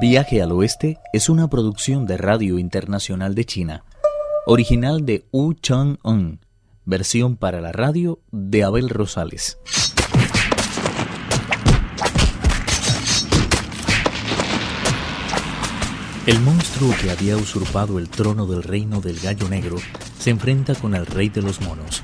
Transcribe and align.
Viaje 0.00 0.42
al 0.42 0.50
Oeste 0.52 0.98
es 1.12 1.28
una 1.28 1.48
producción 1.48 2.04
de 2.04 2.16
Radio 2.16 2.58
Internacional 2.58 3.34
de 3.34 3.44
China, 3.44 3.84
original 4.44 5.06
de 5.06 5.24
Wu 5.30 5.54
Chang-un, 5.54 6.40
versión 6.84 7.36
para 7.36 7.60
la 7.60 7.70
radio 7.70 8.18
de 8.32 8.64
Abel 8.64 8.88
Rosales. 8.88 9.58
El 16.26 16.40
monstruo 16.40 16.92
que 17.00 17.10
había 17.10 17.36
usurpado 17.36 17.98
el 17.98 18.08
trono 18.08 18.46
del 18.46 18.62
reino 18.62 19.00
del 19.00 19.20
gallo 19.20 19.48
negro 19.48 19.76
se 20.18 20.30
enfrenta 20.30 20.74
con 20.74 20.94
el 20.94 21.06
rey 21.06 21.28
de 21.28 21.42
los 21.42 21.60
monos. 21.60 22.02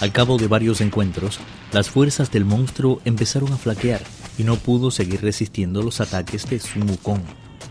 Al 0.00 0.12
cabo 0.12 0.38
de 0.38 0.46
varios 0.46 0.80
encuentros, 0.80 1.40
las 1.72 1.90
fuerzas 1.90 2.30
del 2.30 2.44
monstruo 2.44 3.00
empezaron 3.04 3.52
a 3.52 3.56
flaquear 3.56 4.00
y 4.38 4.44
no 4.44 4.54
pudo 4.54 4.92
seguir 4.92 5.22
resistiendo 5.22 5.82
los 5.82 6.00
ataques 6.00 6.48
de 6.48 6.60
Sun 6.60 6.88
Wukong. 6.88 7.22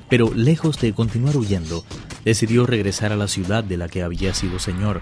Pero 0.09 0.33
lejos 0.33 0.77
de 0.81 0.93
continuar 0.93 1.37
huyendo, 1.37 1.85
decidió 2.25 2.65
regresar 2.65 3.13
a 3.13 3.15
la 3.15 3.29
ciudad 3.29 3.63
de 3.63 3.77
la 3.77 3.87
que 3.87 4.03
había 4.03 4.33
sido 4.33 4.59
señor. 4.59 4.99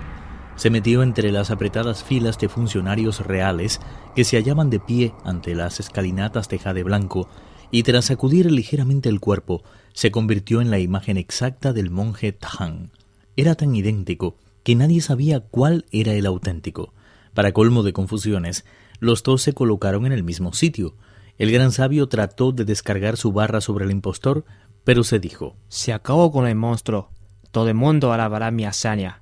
Se 0.56 0.70
metió 0.70 1.02
entre 1.02 1.32
las 1.32 1.50
apretadas 1.50 2.04
filas 2.04 2.38
de 2.38 2.48
funcionarios 2.48 3.22
reales 3.22 3.82
que 4.16 4.24
se 4.24 4.38
hallaban 4.38 4.70
de 4.70 4.80
pie 4.80 5.14
ante 5.24 5.56
las 5.56 5.80
escalinatas 5.80 6.48
de 6.48 6.60
jade 6.60 6.84
blanco 6.84 7.28
y 7.72 7.82
tras 7.82 8.06
sacudir 8.06 8.52
ligeramente 8.52 9.10
el 9.10 9.20
cuerpo, 9.20 9.64
se 9.94 10.12
convirtió 10.12 10.62
en 10.62 10.70
la 10.70 10.78
imagen 10.78 11.18
exacta 11.18 11.74
del 11.74 11.90
monje 11.90 12.34
Tang. 12.34 12.92
Era 13.36 13.56
tan 13.56 13.76
idéntico 13.76 14.36
que 14.64 14.76
nadie 14.76 15.02
sabía 15.02 15.40
cuál 15.40 15.86
era 15.92 16.14
el 16.14 16.28
auténtico. 16.28 16.94
Para 17.36 17.52
colmo 17.52 17.84
de 17.84 17.94
confusiones, 17.94 18.66
los 19.00 19.22
dos 19.22 19.42
se 19.42 19.54
colocaron 19.54 20.06
en 20.06 20.14
el 20.14 20.24
mismo 20.24 20.54
sitio. 20.54 20.96
El 21.38 21.52
gran 21.52 21.74
sabio 21.74 22.08
trató 22.08 22.54
de 22.54 22.64
descargar 22.64 23.18
su 23.18 23.34
barra 23.34 23.60
sobre 23.60 23.84
el 23.84 23.92
impostor, 23.92 24.46
pero 24.86 25.04
se 25.04 25.20
dijo 25.20 25.58
Se 25.68 25.92
acabó 25.92 26.32
con 26.32 26.48
el 26.48 26.56
monstruo. 26.56 27.12
Todo 27.52 27.68
el 27.68 27.76
mundo 27.76 28.14
alabará 28.14 28.52
mi 28.52 28.66
hazaña. 28.66 29.22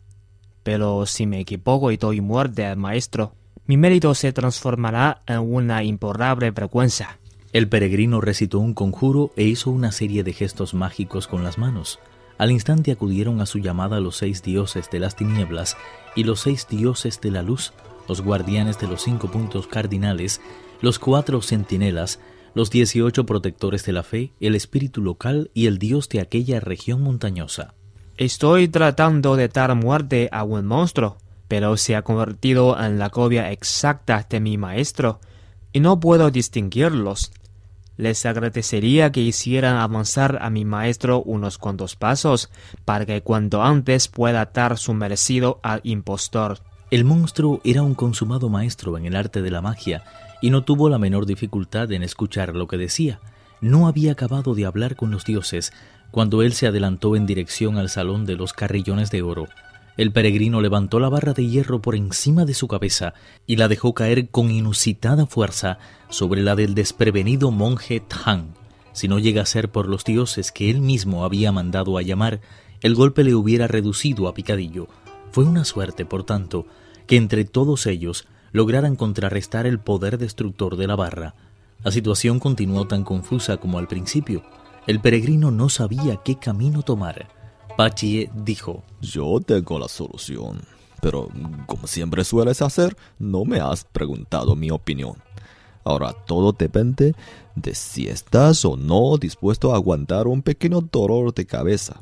Pero 0.61 1.07
si 1.07 1.25
me 1.25 1.39
equivoco 1.39 1.91
y 1.91 1.97
doy 1.97 2.21
muerte 2.21 2.65
al 2.65 2.77
maestro, 2.77 3.33
mi 3.65 3.77
mérito 3.77 4.13
se 4.13 4.31
transformará 4.31 5.21
en 5.25 5.39
una 5.39 5.83
imborrable 5.83 6.51
vergüenza. 6.51 7.17
El 7.51 7.67
peregrino 7.67 8.21
recitó 8.21 8.59
un 8.59 8.75
conjuro 8.75 9.31
e 9.35 9.43
hizo 9.43 9.71
una 9.71 9.91
serie 9.91 10.23
de 10.23 10.33
gestos 10.33 10.75
mágicos 10.75 11.27
con 11.27 11.43
las 11.43 11.57
manos. 11.57 11.99
Al 12.37 12.51
instante 12.51 12.91
acudieron 12.91 13.41
a 13.41 13.47
su 13.47 13.57
llamada 13.57 13.99
los 13.99 14.17
seis 14.17 14.43
dioses 14.43 14.89
de 14.91 14.99
las 14.99 15.15
tinieblas 15.15 15.77
y 16.15 16.25
los 16.25 16.41
seis 16.41 16.67
dioses 16.67 17.19
de 17.21 17.31
la 17.31 17.41
luz, 17.41 17.73
los 18.07 18.21
guardianes 18.21 18.79
de 18.79 18.87
los 18.87 19.01
cinco 19.01 19.29
puntos 19.29 19.67
cardinales, 19.67 20.41
los 20.81 20.99
cuatro 20.99 21.41
centinelas, 21.41 22.19
los 22.53 22.69
dieciocho 22.69 23.25
protectores 23.25 23.85
de 23.85 23.93
la 23.93 24.03
fe, 24.03 24.31
el 24.39 24.55
espíritu 24.55 25.01
local 25.01 25.49
y 25.53 25.67
el 25.67 25.79
dios 25.79 26.09
de 26.09 26.21
aquella 26.21 26.59
región 26.59 27.01
montañosa. 27.01 27.73
Estoy 28.17 28.67
tratando 28.67 29.35
de 29.35 29.47
dar 29.47 29.73
muerte 29.75 30.29
a 30.31 30.43
un 30.43 30.65
monstruo, 30.65 31.17
pero 31.47 31.77
se 31.77 31.95
ha 31.95 32.03
convertido 32.03 32.79
en 32.79 32.99
la 32.99 33.09
copia 33.09 33.51
exacta 33.51 34.25
de 34.29 34.39
mi 34.39 34.57
maestro, 34.57 35.19
y 35.71 35.79
no 35.79 35.99
puedo 35.99 36.29
distinguirlos. 36.29 37.31
Les 37.97 38.25
agradecería 38.25 39.11
que 39.11 39.21
hicieran 39.21 39.77
avanzar 39.77 40.39
a 40.41 40.49
mi 40.49 40.65
maestro 40.65 41.21
unos 41.23 41.57
cuantos 41.57 41.95
pasos 41.95 42.49
para 42.85 43.05
que 43.05 43.21
cuanto 43.21 43.63
antes 43.63 44.07
pueda 44.07 44.45
dar 44.45 44.77
su 44.77 44.93
merecido 44.93 45.59
al 45.63 45.81
impostor. 45.83 46.59
El 46.93 47.05
monstruo 47.05 47.59
era 47.63 47.81
un 47.81 47.95
consumado 47.95 48.49
maestro 48.49 48.99
en 48.99 49.07
el 49.07 49.15
arte 49.15 49.41
de 49.41 49.49
la 49.49 49.63
magia 49.63 50.03
y 50.43 50.51
no 50.51 50.63
tuvo 50.63 50.89
la 50.89 50.99
menor 50.99 51.25
dificultad 51.25 51.91
en 51.91 52.03
escuchar 52.03 52.55
lo 52.55 52.67
que 52.67 52.77
decía. 52.77 53.19
No 53.61 53.87
había 53.87 54.11
acabado 54.11 54.53
de 54.53 54.67
hablar 54.67 54.95
con 54.95 55.09
los 55.09 55.25
dioses 55.25 55.73
cuando 56.11 56.43
él 56.43 56.53
se 56.53 56.67
adelantó 56.67 57.15
en 57.15 57.25
dirección 57.25 57.79
al 57.79 57.89
salón 57.89 58.27
de 58.27 58.35
los 58.35 58.53
carrillones 58.53 59.09
de 59.09 59.23
oro. 59.23 59.47
El 59.97 60.11
peregrino 60.11 60.61
levantó 60.61 60.99
la 60.99 61.09
barra 61.09 61.33
de 61.33 61.47
hierro 61.47 61.81
por 61.81 61.95
encima 61.95 62.45
de 62.45 62.53
su 62.53 62.67
cabeza 62.67 63.15
y 63.47 63.55
la 63.55 63.67
dejó 63.67 63.95
caer 63.95 64.29
con 64.29 64.51
inusitada 64.51 65.25
fuerza 65.25 65.79
sobre 66.09 66.43
la 66.43 66.55
del 66.55 66.75
desprevenido 66.75 67.49
monje 67.49 68.01
Tang. 68.01 68.49
Si 68.91 69.07
no 69.07 69.17
llega 69.17 69.41
a 69.41 69.47
ser 69.47 69.71
por 69.71 69.89
los 69.89 70.03
dioses 70.03 70.51
que 70.51 70.69
él 70.69 70.79
mismo 70.79 71.25
había 71.25 71.51
mandado 71.51 71.97
a 71.97 72.03
llamar, 72.03 72.39
el 72.81 72.93
golpe 72.93 73.23
le 73.23 73.33
hubiera 73.33 73.67
reducido 73.67 74.27
a 74.27 74.35
picadillo. 74.35 74.87
Fue 75.31 75.43
una 75.43 75.65
suerte, 75.65 76.05
por 76.05 76.23
tanto, 76.23 76.67
que 77.07 77.17
entre 77.17 77.45
todos 77.45 77.85
ellos 77.87 78.27
lograran 78.51 78.95
contrarrestar 78.95 79.65
el 79.65 79.79
poder 79.79 80.17
destructor 80.17 80.77
de 80.77 80.87
la 80.87 80.95
barra. 80.95 81.35
La 81.83 81.91
situación 81.91 82.39
continuó 82.39 82.87
tan 82.87 83.03
confusa 83.03 83.57
como 83.57 83.77
al 83.79 83.87
principio. 83.87 84.43
El 84.87 85.01
peregrino 85.01 85.51
no 85.51 85.69
sabía 85.69 86.17
qué 86.23 86.37
camino 86.37 86.81
tomar. 86.81 87.27
Pachie 87.75 88.29
dijo, 88.35 88.83
Yo 89.01 89.39
tengo 89.45 89.79
la 89.79 89.87
solución, 89.87 90.61
pero 91.01 91.29
como 91.65 91.87
siempre 91.87 92.23
sueles 92.23 92.61
hacer, 92.61 92.95
no 93.19 93.43
me 93.43 93.59
has 93.59 93.83
preguntado 93.83 94.55
mi 94.55 94.71
opinión. 94.71 95.15
Ahora 95.83 96.13
todo 96.13 96.53
depende 96.53 97.15
de 97.55 97.75
si 97.75 98.07
estás 98.07 98.63
o 98.63 98.77
no 98.77 99.17
dispuesto 99.17 99.73
a 99.73 99.75
aguantar 99.75 100.27
un 100.27 100.41
pequeño 100.41 100.81
dolor 100.81 101.33
de 101.33 101.45
cabeza. 101.45 102.01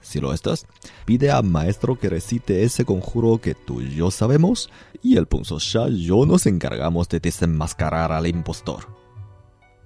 Si 0.00 0.20
lo 0.20 0.32
estás, 0.32 0.66
pide 1.04 1.30
al 1.30 1.44
maestro 1.44 1.98
que 1.98 2.08
recite 2.08 2.62
ese 2.64 2.84
conjuro 2.84 3.38
que 3.38 3.54
tú 3.54 3.80
y 3.80 3.94
yo 3.94 4.10
sabemos, 4.10 4.70
y 5.02 5.16
el 5.16 5.26
Punzo 5.26 5.58
Sha 5.58 5.88
y 5.88 6.04
yo 6.04 6.26
nos 6.26 6.46
encargamos 6.46 7.08
de 7.08 7.20
desenmascarar 7.20 8.12
al 8.12 8.26
impostor. 8.26 8.88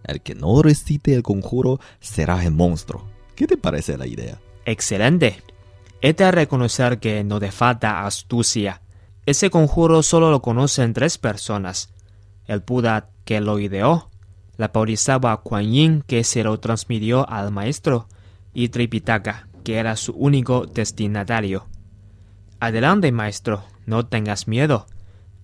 El 0.04 0.20
que 0.20 0.34
no 0.34 0.62
recite 0.62 1.14
el 1.14 1.22
conjuro 1.22 1.80
será 2.00 2.44
el 2.44 2.52
monstruo. 2.52 3.04
¿Qué 3.34 3.46
te 3.46 3.56
parece 3.56 3.96
la 3.96 4.06
idea? 4.06 4.40
Excelente. 4.64 5.42
He 6.00 6.12
de 6.12 6.30
reconocer 6.30 6.98
que 6.98 7.24
no 7.24 7.40
te 7.40 7.50
falta 7.50 8.06
astucia. 8.06 8.82
Ese 9.26 9.50
conjuro 9.50 10.02
solo 10.02 10.30
lo 10.30 10.42
conocen 10.42 10.92
tres 10.92 11.18
personas. 11.18 11.88
El 12.46 12.60
Buda 12.60 13.08
que 13.24 13.40
lo 13.40 13.58
ideó, 13.58 14.10
la 14.58 14.68
Bodhisattva 14.68 15.38
Kuan 15.38 15.72
Yin 15.72 16.04
que 16.06 16.22
se 16.24 16.44
lo 16.44 16.60
transmitió 16.60 17.28
al 17.28 17.50
maestro, 17.50 18.06
y 18.52 18.68
Tripitaka, 18.68 19.48
que 19.64 19.76
era 19.76 19.96
su 19.96 20.12
único 20.12 20.66
destinatario. 20.66 21.66
Adelante, 22.60 23.10
maestro, 23.10 23.64
no 23.86 24.06
tengas 24.06 24.46
miedo. 24.46 24.86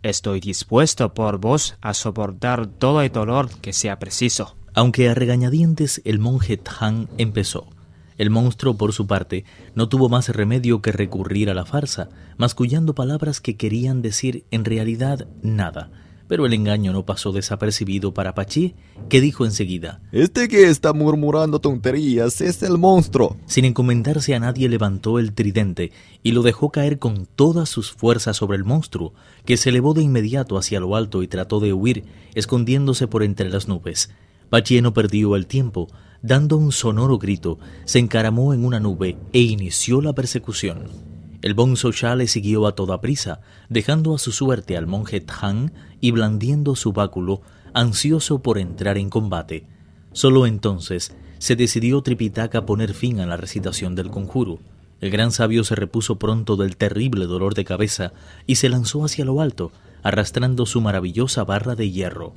Estoy 0.02 0.40
dispuesto 0.40 1.12
por 1.12 1.38
vos 1.38 1.76
a 1.80 1.92
soportar 1.94 2.66
todo 2.66 3.02
el 3.02 3.10
dolor 3.10 3.50
que 3.60 3.72
sea 3.72 3.98
preciso. 3.98 4.56
Aunque 4.72 5.08
a 5.08 5.14
regañadientes 5.14 6.00
el 6.04 6.20
monje 6.20 6.56
Tang 6.56 7.08
empezó. 7.18 7.68
El 8.16 8.30
monstruo, 8.30 8.76
por 8.76 8.92
su 8.92 9.06
parte, 9.06 9.44
no 9.74 9.88
tuvo 9.88 10.08
más 10.08 10.28
remedio 10.28 10.82
que 10.82 10.92
recurrir 10.92 11.50
a 11.50 11.54
la 11.54 11.64
farsa, 11.64 12.10
mascullando 12.36 12.94
palabras 12.94 13.40
que 13.40 13.56
querían 13.56 14.02
decir 14.02 14.44
en 14.50 14.64
realidad 14.64 15.26
nada. 15.42 15.90
Pero 16.30 16.46
el 16.46 16.52
engaño 16.52 16.92
no 16.92 17.04
pasó 17.04 17.32
desapercibido 17.32 18.14
para 18.14 18.36
Pachí, 18.36 18.76
que 19.08 19.20
dijo 19.20 19.44
enseguida: 19.44 20.00
Este 20.12 20.46
que 20.46 20.68
está 20.68 20.92
murmurando 20.92 21.58
tonterías 21.58 22.40
es 22.40 22.62
el 22.62 22.78
monstruo. 22.78 23.36
Sin 23.46 23.64
encomendarse 23.64 24.36
a 24.36 24.38
nadie, 24.38 24.68
levantó 24.68 25.18
el 25.18 25.32
tridente 25.32 25.90
y 26.22 26.30
lo 26.30 26.42
dejó 26.42 26.70
caer 26.70 27.00
con 27.00 27.26
todas 27.26 27.68
sus 27.68 27.90
fuerzas 27.90 28.36
sobre 28.36 28.58
el 28.58 28.64
monstruo, 28.64 29.12
que 29.44 29.56
se 29.56 29.70
elevó 29.70 29.92
de 29.92 30.02
inmediato 30.02 30.56
hacia 30.56 30.78
lo 30.78 30.94
alto 30.94 31.24
y 31.24 31.26
trató 31.26 31.58
de 31.58 31.72
huir, 31.72 32.04
escondiéndose 32.36 33.08
por 33.08 33.24
entre 33.24 33.50
las 33.50 33.66
nubes. 33.66 34.10
Pachí 34.50 34.80
no 34.82 34.94
perdió 34.94 35.34
el 35.34 35.48
tiempo, 35.48 35.88
dando 36.22 36.58
un 36.58 36.70
sonoro 36.70 37.18
grito, 37.18 37.58
se 37.86 37.98
encaramó 37.98 38.54
en 38.54 38.64
una 38.64 38.78
nube 38.78 39.18
e 39.32 39.40
inició 39.40 40.00
la 40.00 40.12
persecución. 40.12 41.09
El 41.42 41.54
bonzo 41.54 41.90
Sha 41.90 42.16
le 42.16 42.26
siguió 42.26 42.66
a 42.66 42.74
toda 42.74 43.00
prisa, 43.00 43.40
dejando 43.68 44.14
a 44.14 44.18
su 44.18 44.30
suerte 44.30 44.76
al 44.76 44.86
monje 44.86 45.20
Tang 45.20 45.72
y 46.00 46.10
blandiendo 46.10 46.76
su 46.76 46.92
báculo, 46.92 47.40
ansioso 47.72 48.42
por 48.42 48.58
entrar 48.58 48.98
en 48.98 49.08
combate. 49.08 49.66
Solo 50.12 50.46
entonces 50.46 51.14
se 51.38 51.56
decidió 51.56 52.02
Tripitaka 52.02 52.58
a 52.58 52.66
poner 52.66 52.92
fin 52.92 53.20
a 53.20 53.26
la 53.26 53.38
recitación 53.38 53.94
del 53.94 54.10
conjuro. 54.10 54.58
El 55.00 55.10
gran 55.10 55.32
sabio 55.32 55.64
se 55.64 55.74
repuso 55.74 56.18
pronto 56.18 56.56
del 56.56 56.76
terrible 56.76 57.24
dolor 57.24 57.54
de 57.54 57.64
cabeza 57.64 58.12
y 58.46 58.56
se 58.56 58.68
lanzó 58.68 59.04
hacia 59.04 59.24
lo 59.24 59.40
alto, 59.40 59.72
arrastrando 60.02 60.66
su 60.66 60.82
maravillosa 60.82 61.44
barra 61.44 61.74
de 61.74 61.90
hierro. 61.90 62.34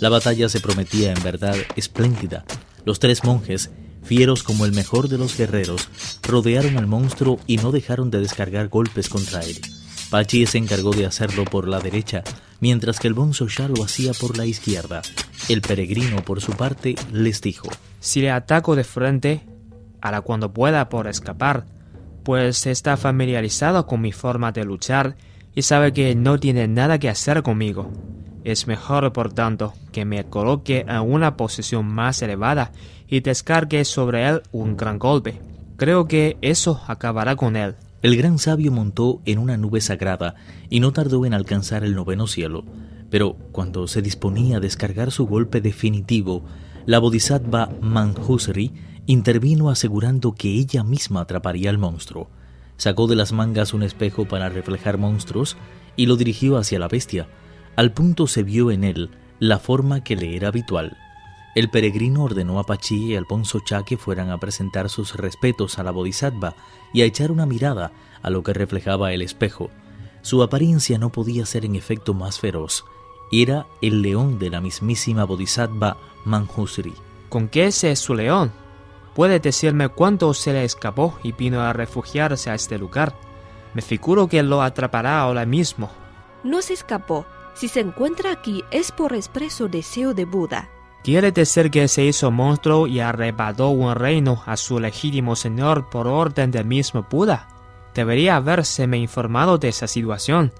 La 0.00 0.10
batalla 0.10 0.50
se 0.50 0.60
prometía 0.60 1.12
en 1.12 1.22
verdad 1.22 1.56
espléndida. 1.76 2.44
Los 2.84 2.98
tres 2.98 3.24
monjes, 3.24 3.70
fieros 4.14 4.42
como 4.42 4.66
el 4.66 4.72
mejor 4.72 5.08
de 5.08 5.16
los 5.16 5.38
guerreros, 5.38 5.88
rodearon 6.22 6.76
al 6.76 6.86
monstruo 6.86 7.40
y 7.46 7.56
no 7.56 7.72
dejaron 7.72 8.10
de 8.10 8.20
descargar 8.20 8.68
golpes 8.68 9.08
contra 9.08 9.40
él. 9.40 9.58
Pachi 10.10 10.44
se 10.44 10.58
encargó 10.58 10.90
de 10.90 11.06
hacerlo 11.06 11.46
por 11.46 11.66
la 11.66 11.80
derecha, 11.80 12.22
mientras 12.60 13.00
que 13.00 13.08
el 13.08 13.14
bonzo 13.14 13.46
ya 13.46 13.68
lo 13.68 13.82
hacía 13.82 14.12
por 14.12 14.36
la 14.36 14.44
izquierda. 14.44 15.00
El 15.48 15.62
peregrino, 15.62 16.22
por 16.22 16.42
su 16.42 16.52
parte, 16.52 16.94
les 17.10 17.40
dijo: 17.40 17.70
Si 18.00 18.20
le 18.20 18.30
ataco 18.30 18.76
de 18.76 18.84
frente, 18.84 19.46
hará 20.02 20.20
cuando 20.20 20.52
pueda 20.52 20.90
por 20.90 21.06
escapar, 21.06 21.64
pues 22.22 22.66
está 22.66 22.98
familiarizado 22.98 23.86
con 23.86 24.02
mi 24.02 24.12
forma 24.12 24.52
de 24.52 24.66
luchar 24.66 25.16
y 25.54 25.62
sabe 25.62 25.94
que 25.94 26.14
no 26.14 26.38
tiene 26.38 26.68
nada 26.68 26.98
que 26.98 27.08
hacer 27.08 27.42
conmigo. 27.42 27.90
Es 28.44 28.66
mejor, 28.66 29.12
por 29.12 29.32
tanto, 29.32 29.72
que 29.92 30.04
me 30.04 30.24
coloque 30.24 30.84
en 30.88 31.00
una 31.00 31.36
posición 31.36 31.86
más 31.86 32.22
elevada 32.22 32.72
y 33.08 33.20
descargue 33.20 33.84
sobre 33.84 34.28
él 34.28 34.42
un 34.50 34.76
gran 34.76 34.98
golpe. 34.98 35.40
Creo 35.76 36.08
que 36.08 36.36
eso 36.42 36.80
acabará 36.86 37.36
con 37.36 37.56
él. 37.56 37.76
El 38.02 38.16
gran 38.16 38.38
sabio 38.38 38.72
montó 38.72 39.20
en 39.26 39.38
una 39.38 39.56
nube 39.56 39.80
sagrada 39.80 40.34
y 40.68 40.80
no 40.80 40.92
tardó 40.92 41.24
en 41.24 41.34
alcanzar 41.34 41.84
el 41.84 41.94
noveno 41.94 42.26
cielo. 42.26 42.64
Pero 43.10 43.36
cuando 43.52 43.86
se 43.86 44.02
disponía 44.02 44.56
a 44.56 44.60
descargar 44.60 45.12
su 45.12 45.26
golpe 45.26 45.60
definitivo, 45.60 46.42
la 46.84 46.98
bodhisattva 46.98 47.70
Manjusri 47.80 48.72
intervino 49.06 49.70
asegurando 49.70 50.32
que 50.32 50.48
ella 50.48 50.82
misma 50.82 51.20
atraparía 51.20 51.70
al 51.70 51.78
monstruo. 51.78 52.28
Sacó 52.76 53.06
de 53.06 53.14
las 53.14 53.32
mangas 53.32 53.74
un 53.74 53.84
espejo 53.84 54.26
para 54.26 54.48
reflejar 54.48 54.98
monstruos 54.98 55.56
y 55.94 56.06
lo 56.06 56.16
dirigió 56.16 56.56
hacia 56.56 56.80
la 56.80 56.88
bestia. 56.88 57.28
Al 57.76 57.92
punto 57.92 58.26
se 58.26 58.42
vio 58.42 58.70
en 58.70 58.84
él 58.84 59.10
la 59.38 59.58
forma 59.58 60.04
que 60.04 60.14
le 60.14 60.36
era 60.36 60.48
habitual. 60.48 60.98
El 61.54 61.70
peregrino 61.70 62.22
ordenó 62.22 62.58
a 62.58 62.64
Pachi 62.64 63.12
y 63.12 63.16
Alfonso 63.16 63.60
Cha 63.60 63.82
que 63.82 63.96
fueran 63.96 64.30
a 64.30 64.38
presentar 64.38 64.88
sus 64.88 65.16
respetos 65.16 65.78
a 65.78 65.82
la 65.82 65.90
bodhisattva 65.90 66.54
y 66.92 67.02
a 67.02 67.04
echar 67.04 67.30
una 67.30 67.46
mirada 67.46 67.92
a 68.22 68.30
lo 68.30 68.42
que 68.42 68.52
reflejaba 68.52 69.12
el 69.12 69.22
espejo. 69.22 69.70
Su 70.22 70.42
apariencia 70.42 70.98
no 70.98 71.10
podía 71.10 71.44
ser 71.44 71.64
en 71.64 71.74
efecto 71.74 72.14
más 72.14 72.38
feroz. 72.38 72.84
Era 73.32 73.66
el 73.80 74.02
león 74.02 74.38
de 74.38 74.50
la 74.50 74.60
mismísima 74.60 75.24
bodhisattva 75.24 75.96
Manjusri. 76.24 76.94
¿Con 77.28 77.48
qué 77.48 77.66
es 77.66 77.98
su 77.98 78.14
león? 78.14 78.52
¿Puede 79.14 79.40
decirme 79.40 79.88
cuánto 79.88 80.32
se 80.34 80.52
le 80.52 80.64
escapó 80.64 81.18
y 81.22 81.32
vino 81.32 81.60
a 81.60 81.72
refugiarse 81.72 82.50
a 82.50 82.54
este 82.54 82.78
lugar? 82.78 83.14
Me 83.74 83.82
figuro 83.82 84.28
que 84.28 84.42
lo 84.42 84.62
atrapará 84.62 85.20
ahora 85.20 85.44
mismo. 85.44 85.90
No 86.44 86.62
se 86.62 86.74
escapó. 86.74 87.26
Si 87.54 87.68
se 87.68 87.80
encuentra 87.80 88.32
aquí 88.32 88.64
es 88.70 88.92
por 88.92 89.14
expreso 89.14 89.68
deseo 89.68 90.14
de 90.14 90.24
Buda. 90.24 90.70
Quiere 91.02 91.32
decir 91.32 91.70
que 91.70 91.88
se 91.88 92.04
hizo 92.04 92.30
monstruo 92.30 92.86
y 92.86 93.00
arrebató 93.00 93.70
un 93.70 93.94
reino 93.94 94.42
a 94.46 94.56
su 94.56 94.78
legítimo 94.78 95.34
señor 95.34 95.90
por 95.90 96.06
orden 96.06 96.50
del 96.50 96.64
mismo 96.64 97.06
Buda. 97.10 97.48
Debería 97.94 98.36
habérseme 98.36 98.98
informado 98.98 99.58
de 99.58 99.68
esa 99.68 99.86
situación. 99.86 100.52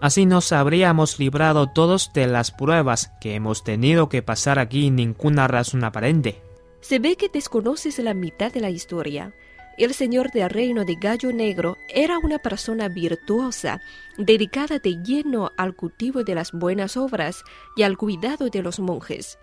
Así 0.00 0.26
nos 0.26 0.52
habríamos 0.52 1.18
librado 1.18 1.68
todos 1.68 2.12
de 2.12 2.26
las 2.26 2.50
pruebas 2.50 3.10
que 3.20 3.34
hemos 3.34 3.64
tenido 3.64 4.10
que 4.10 4.22
pasar 4.22 4.58
aquí 4.58 4.90
ninguna 4.90 5.48
razón 5.48 5.82
aparente. 5.84 6.42
Se 6.80 6.98
ve 6.98 7.16
que 7.16 7.30
desconoces 7.30 7.98
la 7.98 8.12
mitad 8.12 8.52
de 8.52 8.60
la 8.60 8.70
historia. 8.70 9.34
El 9.76 9.92
señor 9.92 10.30
del 10.30 10.48
reino 10.48 10.86
de 10.86 10.94
Gallo 10.94 11.32
Negro 11.32 11.76
era 11.88 12.18
una 12.18 12.38
persona 12.38 12.88
virtuosa, 12.88 13.82
dedicada 14.16 14.78
de 14.78 15.02
lleno 15.02 15.52
al 15.58 15.76
cultivo 15.76 16.24
de 16.24 16.34
las 16.34 16.52
buenas 16.52 16.96
obras 16.96 17.42
y 17.76 17.82
al 17.82 17.98
cuidado 17.98 18.48
de 18.48 18.62
los 18.62 18.80
monjes. 18.80 19.38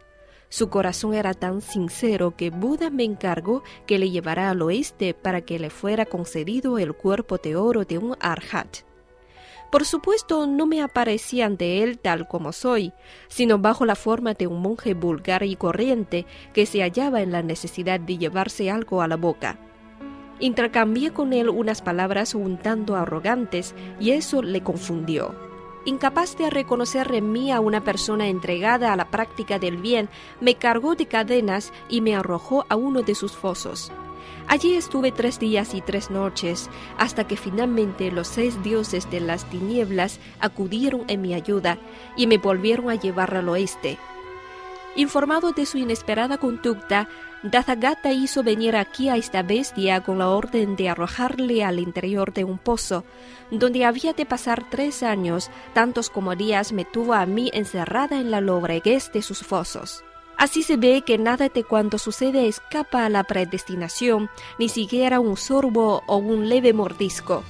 Su 0.49 0.69
corazón 0.69 1.13
era 1.13 1.35
tan 1.35 1.61
sincero 1.61 2.35
que 2.35 2.49
Buda 2.49 2.89
me 2.89 3.03
encargó 3.03 3.61
que 3.85 3.99
le 3.99 4.09
llevara 4.09 4.49
al 4.49 4.63
oeste 4.63 5.13
para 5.13 5.41
que 5.41 5.59
le 5.59 5.69
fuera 5.69 6.07
concedido 6.07 6.79
el 6.79 6.93
cuerpo 6.93 7.37
de 7.37 7.55
oro 7.55 7.85
de 7.85 7.99
un 7.99 8.15
arhat. 8.19 8.77
Por 9.71 9.85
supuesto, 9.85 10.47
no 10.47 10.65
me 10.65 10.81
aparecí 10.81 11.41
ante 11.41 11.83
él 11.83 11.99
tal 11.99 12.27
como 12.27 12.53
soy, 12.53 12.91
sino 13.27 13.59
bajo 13.59 13.85
la 13.85 13.95
forma 13.95 14.33
de 14.33 14.47
un 14.47 14.63
monje 14.63 14.95
vulgar 14.95 15.43
y 15.43 15.55
corriente 15.55 16.25
que 16.53 16.65
se 16.65 16.81
hallaba 16.81 17.21
en 17.21 17.31
la 17.31 17.43
necesidad 17.43 17.99
de 17.99 18.17
llevarse 18.17 18.71
algo 18.71 19.03
a 19.03 19.07
la 19.07 19.15
boca. 19.15 19.59
Intercambié 20.43 21.13
con 21.13 21.31
él 21.31 21.47
unas 21.47 21.81
palabras 21.81 22.35
un 22.35 22.57
tanto 22.57 22.97
arrogantes 22.97 23.73
y 23.97 24.11
eso 24.11 24.41
le 24.41 24.59
confundió. 24.61 25.33
Incapaz 25.85 26.37
de 26.37 26.49
reconocer 26.49 27.15
en 27.15 27.31
mí 27.31 27.49
a 27.49 27.61
una 27.61 27.85
persona 27.85 28.27
entregada 28.27 28.91
a 28.91 28.97
la 28.97 29.09
práctica 29.09 29.57
del 29.57 29.77
bien, 29.77 30.09
me 30.41 30.55
cargó 30.55 30.95
de 30.95 31.05
cadenas 31.05 31.71
y 31.87 32.01
me 32.01 32.13
arrojó 32.13 32.65
a 32.67 32.75
uno 32.75 33.03
de 33.03 33.15
sus 33.15 33.31
fosos. 33.31 33.89
Allí 34.49 34.73
estuve 34.73 35.13
tres 35.13 35.39
días 35.39 35.73
y 35.73 35.79
tres 35.79 36.11
noches, 36.11 36.69
hasta 36.97 37.25
que 37.25 37.37
finalmente 37.37 38.11
los 38.11 38.27
seis 38.27 38.61
dioses 38.63 39.09
de 39.09 39.21
las 39.21 39.49
tinieblas 39.49 40.19
acudieron 40.41 41.05
en 41.07 41.21
mi 41.21 41.33
ayuda 41.33 41.77
y 42.17 42.27
me 42.27 42.37
volvieron 42.37 42.89
a 42.89 42.95
llevar 42.95 43.33
al 43.33 43.47
oeste. 43.47 43.97
Informado 44.97 45.53
de 45.53 45.65
su 45.65 45.77
inesperada 45.77 46.37
conducta, 46.37 47.07
Dathagata 47.43 48.13
hizo 48.13 48.41
venir 48.41 48.77
aquí 48.77 49.09
a 49.09 49.17
esta 49.17 49.43
bestia 49.43 50.01
con 50.01 50.17
la 50.17 50.29
orden 50.29 50.77
de 50.77 50.87
arrojarle 50.87 51.65
al 51.65 51.77
interior 51.77 52.31
de 52.31 52.45
un 52.45 52.57
pozo, 52.57 53.03
donde 53.51 53.83
había 53.83 54.13
de 54.13 54.25
pasar 54.25 54.69
tres 54.69 55.03
años, 55.03 55.51
tantos 55.73 56.09
como 56.09 56.37
días 56.37 56.71
me 56.71 56.85
tuvo 56.85 57.13
a 57.13 57.25
mí 57.25 57.51
encerrada 57.53 58.17
en 58.21 58.31
la 58.31 58.39
lobreguez 58.39 59.11
de 59.11 59.21
sus 59.21 59.39
fosos. 59.39 60.05
Así 60.37 60.63
se 60.63 60.77
ve 60.77 61.03
que 61.05 61.17
nada 61.17 61.49
de 61.49 61.65
cuanto 61.65 61.97
sucede 61.97 62.47
escapa 62.47 63.05
a 63.05 63.09
la 63.09 63.25
predestinación, 63.25 64.29
ni 64.57 64.69
siquiera 64.69 65.19
un 65.19 65.35
sorbo 65.35 66.01
o 66.07 66.15
un 66.15 66.47
leve 66.47 66.71
mordisco. 66.71 67.43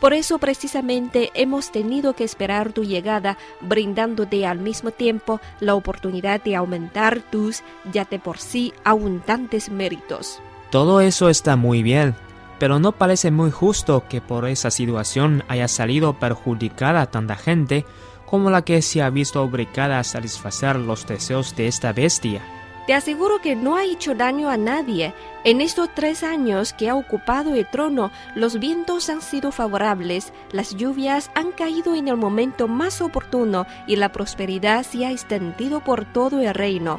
Por 0.00 0.14
eso 0.14 0.38
precisamente 0.38 1.30
hemos 1.34 1.70
tenido 1.70 2.14
que 2.14 2.24
esperar 2.24 2.72
tu 2.72 2.84
llegada, 2.84 3.36
brindándote 3.60 4.46
al 4.46 4.58
mismo 4.58 4.90
tiempo 4.90 5.40
la 5.60 5.74
oportunidad 5.74 6.42
de 6.42 6.56
aumentar 6.56 7.20
tus, 7.20 7.62
ya 7.92 8.06
de 8.06 8.18
por 8.18 8.38
sí, 8.38 8.72
abundantes 8.82 9.70
méritos. 9.70 10.40
Todo 10.70 11.02
eso 11.02 11.28
está 11.28 11.56
muy 11.56 11.82
bien, 11.82 12.14
pero 12.58 12.78
no 12.78 12.92
parece 12.92 13.30
muy 13.30 13.50
justo 13.50 14.04
que 14.08 14.22
por 14.22 14.48
esa 14.48 14.70
situación 14.70 15.44
haya 15.48 15.68
salido 15.68 16.14
perjudicada 16.14 17.06
tanta 17.06 17.36
gente 17.36 17.84
como 18.24 18.50
la 18.50 18.62
que 18.62 18.80
se 18.80 19.02
ha 19.02 19.10
visto 19.10 19.42
obligada 19.42 19.98
a 19.98 20.04
satisfacer 20.04 20.76
los 20.76 21.06
deseos 21.06 21.56
de 21.56 21.66
esta 21.66 21.92
bestia. 21.92 22.59
Te 22.90 22.94
aseguro 22.94 23.40
que 23.40 23.54
no 23.54 23.76
ha 23.76 23.84
hecho 23.84 24.16
daño 24.16 24.50
a 24.50 24.56
nadie. 24.56 25.14
En 25.44 25.60
estos 25.60 25.94
tres 25.94 26.24
años 26.24 26.72
que 26.72 26.88
ha 26.88 26.96
ocupado 26.96 27.54
el 27.54 27.70
trono, 27.70 28.10
los 28.34 28.58
vientos 28.58 29.08
han 29.10 29.22
sido 29.22 29.52
favorables, 29.52 30.32
las 30.50 30.74
lluvias 30.74 31.30
han 31.36 31.52
caído 31.52 31.94
en 31.94 32.08
el 32.08 32.16
momento 32.16 32.66
más 32.66 33.00
oportuno 33.00 33.64
y 33.86 33.94
la 33.94 34.10
prosperidad 34.10 34.82
se 34.84 35.06
ha 35.06 35.12
extendido 35.12 35.84
por 35.84 36.04
todo 36.04 36.40
el 36.40 36.52
reino. 36.52 36.98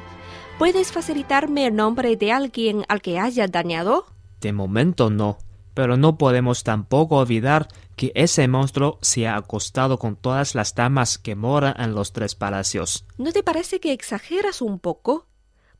¿Puedes 0.57 0.93
facilitarme 0.93 1.67
el 1.67 1.75
nombre 1.75 2.15
de 2.15 2.31
alguien 2.31 2.85
al 2.87 3.01
que 3.01 3.19
haya 3.19 3.49
dañado? 3.49 4.05
De 4.39 4.53
momento 4.53 5.09
no, 5.09 5.39
pero 5.73 5.97
no 5.97 6.17
podemos 6.17 6.63
tampoco 6.63 7.17
olvidar 7.17 7.67
que 7.97 8.13
ese 8.15 8.47
monstruo 8.47 8.97
se 9.01 9.27
ha 9.27 9.35
acostado 9.35 9.99
con 9.99 10.15
todas 10.15 10.55
las 10.55 10.73
damas 10.73 11.17
que 11.17 11.35
moran 11.35 11.75
en 11.77 11.93
los 11.93 12.13
tres 12.13 12.35
palacios. 12.35 13.03
¿No 13.17 13.33
te 13.33 13.43
parece 13.43 13.81
que 13.81 13.91
exageras 13.91 14.61
un 14.61 14.79
poco? 14.79 15.27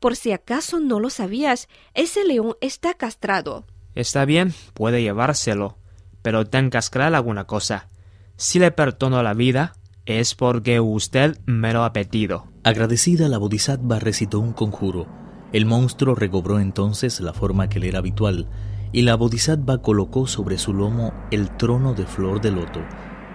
Por 0.02 0.16
si 0.16 0.32
acaso 0.32 0.80
no 0.80 0.98
lo 0.98 1.10
sabías, 1.10 1.68
ese 1.94 2.24
león 2.24 2.56
está 2.60 2.94
castrado. 2.94 3.66
Está 3.94 4.24
bien, 4.24 4.52
puede 4.74 5.00
llevárselo, 5.00 5.78
pero 6.22 6.44
tengas 6.44 6.90
claro 6.90 7.14
alguna 7.14 7.44
cosa. 7.44 7.88
Si 8.34 8.58
le 8.58 8.72
perdono 8.72 9.22
la 9.22 9.32
vida, 9.32 9.74
es 10.04 10.34
porque 10.34 10.80
usted 10.80 11.38
me 11.46 11.72
lo 11.72 11.84
ha 11.84 11.92
pedido. 11.92 12.48
Agradecida, 12.64 13.28
la 13.28 13.38
bodhisattva 13.38 14.00
recitó 14.00 14.40
un 14.40 14.52
conjuro. 14.52 15.06
El 15.52 15.66
monstruo 15.66 16.16
recobró 16.16 16.58
entonces 16.58 17.20
la 17.20 17.32
forma 17.32 17.68
que 17.68 17.78
le 17.78 17.86
era 17.86 18.00
habitual, 18.00 18.48
y 18.90 19.02
la 19.02 19.14
bodhisattva 19.14 19.82
colocó 19.82 20.26
sobre 20.26 20.58
su 20.58 20.74
lomo 20.74 21.14
el 21.30 21.56
trono 21.56 21.94
de 21.94 22.06
flor 22.06 22.40
de 22.40 22.50
loto. 22.50 22.80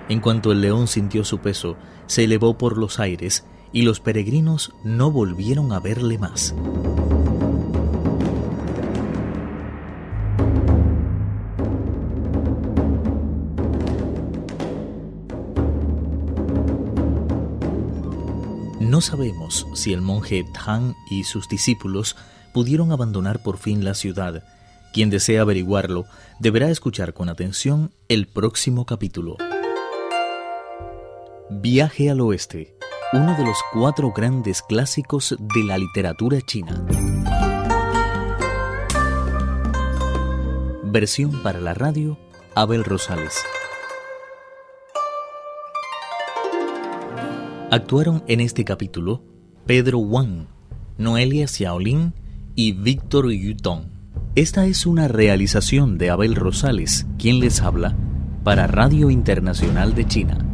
En 0.10 0.20
cuanto 0.20 0.52
el 0.52 0.60
león 0.60 0.90
sintió 0.90 1.24
su 1.24 1.40
peso, 1.40 1.78
se 2.08 2.26
elevó 2.26 2.58
por 2.58 2.78
los 2.78 3.00
aires 3.00 3.46
y 3.72 3.84
los 3.84 4.00
peregrinos 4.00 4.74
no 4.84 5.12
volvieron 5.12 5.72
a 5.72 5.80
verle 5.80 6.18
más. 6.18 6.54
No 18.80 19.02
sabemos 19.02 19.68
si 19.74 19.94
el 19.94 20.02
monje 20.02 20.46
Tang 20.54 20.96
y 21.12 21.26
sus 21.26 21.48
discípulos 21.48 22.16
pudieron 22.54 22.92
abandonar 22.92 23.44
por 23.44 23.58
fin 23.58 23.84
la 23.84 23.94
ciudad. 23.94 24.44
Quien 24.94 25.10
desea 25.10 25.42
averiguarlo 25.42 26.06
deberá 26.40 26.72
escuchar 26.72 27.14
con 27.14 27.30
atención 27.30 27.92
el 28.08 28.28
próximo 28.28 28.86
capítulo. 28.86 29.38
Viaje 31.50 32.10
al 32.10 32.22
oeste 32.22 32.76
uno 33.14 33.36
de 33.38 33.46
los 33.46 33.58
cuatro 33.72 34.12
grandes 34.12 34.62
clásicos 34.62 35.36
de 35.40 35.64
la 35.64 35.78
literatura 35.78 36.42
china. 36.42 36.86
Versión 40.84 41.42
para 41.42 41.62
la 41.62 41.74
radio, 41.74 42.18
Abel 42.54 42.84
Rosales. 42.84 43.34
Actuaron 47.72 48.24
en 48.28 48.42
este 48.42 48.66
capítulo 48.66 49.24
Pedro 49.66 50.00
Wang, 50.00 50.48
Noelia 50.98 51.48
Xiaolin 51.48 52.14
y 52.56 52.74
Víctor 52.74 53.32
Yutong. 53.32 53.86
Esta 54.36 54.66
es 54.66 54.86
una 54.86 55.08
realización 55.08 55.98
de 55.98 56.10
Abel 56.10 56.36
Rosales, 56.36 57.08
quien 57.18 57.40
les 57.40 57.62
habla, 57.62 57.96
para 58.44 58.68
Radio 58.68 59.10
Internacional 59.10 59.96
de 59.96 60.06
China. 60.08 60.47